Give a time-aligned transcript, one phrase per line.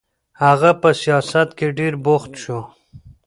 [0.43, 2.59] هغه په سیاست کې ډېر بوخت شو.